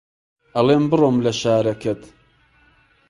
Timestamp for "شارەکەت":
1.39-2.01